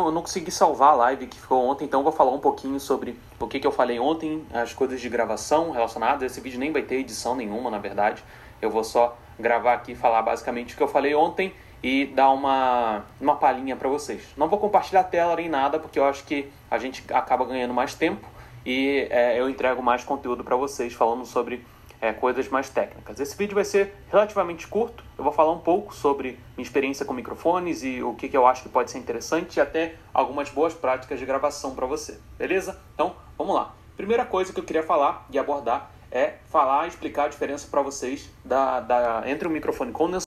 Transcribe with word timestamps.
eu 0.00 0.10
não 0.10 0.22
consegui 0.22 0.50
salvar 0.50 0.88
a 0.88 0.94
live 0.94 1.28
que 1.28 1.38
ficou 1.38 1.64
ontem, 1.64 1.84
então 1.84 2.00
eu 2.00 2.04
vou 2.04 2.12
falar 2.12 2.32
um 2.32 2.40
pouquinho 2.40 2.80
sobre 2.80 3.16
o 3.38 3.46
que, 3.46 3.60
que 3.60 3.66
eu 3.66 3.70
falei 3.70 4.00
ontem, 4.00 4.44
as 4.52 4.72
coisas 4.72 5.00
de 5.00 5.08
gravação 5.08 5.70
relacionadas. 5.70 6.32
Esse 6.32 6.40
vídeo 6.40 6.58
nem 6.58 6.72
vai 6.72 6.82
ter 6.82 6.96
edição 6.96 7.36
nenhuma, 7.36 7.70
na 7.70 7.78
verdade. 7.78 8.24
Eu 8.60 8.70
vou 8.70 8.82
só 8.82 9.16
gravar 9.38 9.74
aqui 9.74 9.92
e 9.92 9.94
falar 9.94 10.20
basicamente 10.22 10.74
o 10.74 10.76
que 10.76 10.82
eu 10.82 10.88
falei 10.88 11.14
ontem 11.14 11.54
e 11.80 12.06
dar 12.06 12.30
uma, 12.30 13.04
uma 13.20 13.36
palhinha 13.36 13.76
para 13.76 13.88
vocês. 13.88 14.26
Não 14.36 14.48
vou 14.48 14.58
compartilhar 14.58 15.02
a 15.02 15.04
tela 15.04 15.36
nem 15.36 15.48
nada, 15.48 15.78
porque 15.78 15.96
eu 15.96 16.04
acho 16.06 16.24
que 16.24 16.50
a 16.68 16.76
gente 16.76 17.04
acaba 17.12 17.44
ganhando 17.44 17.72
mais 17.72 17.94
tempo 17.94 18.26
e 18.66 19.06
é, 19.10 19.38
eu 19.38 19.48
entrego 19.48 19.80
mais 19.80 20.02
conteúdo 20.02 20.42
para 20.42 20.56
vocês 20.56 20.92
falando 20.92 21.24
sobre 21.24 21.64
é, 22.04 22.12
coisas 22.12 22.48
mais 22.48 22.68
técnicas. 22.68 23.18
Esse 23.18 23.34
vídeo 23.34 23.54
vai 23.54 23.64
ser 23.64 23.94
relativamente 24.10 24.66
curto, 24.66 25.02
eu 25.16 25.24
vou 25.24 25.32
falar 25.32 25.52
um 25.52 25.58
pouco 25.58 25.94
sobre 25.94 26.38
minha 26.54 26.62
experiência 26.62 27.06
com 27.06 27.14
microfones 27.14 27.82
e 27.82 28.02
o 28.02 28.12
que, 28.14 28.28
que 28.28 28.36
eu 28.36 28.46
acho 28.46 28.62
que 28.62 28.68
pode 28.68 28.90
ser 28.90 28.98
interessante 28.98 29.56
e 29.56 29.60
até 29.60 29.94
algumas 30.12 30.50
boas 30.50 30.74
práticas 30.74 31.18
de 31.18 31.24
gravação 31.24 31.74
para 31.74 31.86
você, 31.86 32.20
beleza? 32.36 32.78
Então, 32.94 33.16
vamos 33.38 33.54
lá. 33.54 33.74
Primeira 33.96 34.26
coisa 34.26 34.52
que 34.52 34.60
eu 34.60 34.64
queria 34.64 34.82
falar 34.82 35.26
e 35.30 35.38
abordar 35.38 35.90
é 36.12 36.34
falar 36.50 36.84
e 36.84 36.88
explicar 36.88 37.24
a 37.24 37.28
diferença 37.28 37.66
para 37.70 37.80
vocês 37.80 38.30
da, 38.44 38.80
da, 38.80 39.22
entre 39.24 39.48
o 39.48 39.50
microfone 39.50 39.90
condensador 39.90 40.20